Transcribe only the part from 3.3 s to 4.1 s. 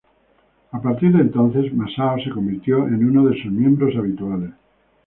sus miembros